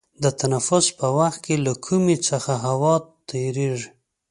د 0.23 0.25
تنفس 0.41 0.85
په 0.99 1.07
وخت 1.19 1.39
کې 1.45 1.55
له 1.65 1.73
کومي 1.85 2.17
څخه 2.29 2.51
یوازې 2.53 2.65
هوا 2.67 2.95
تیرېږي. 3.29 3.89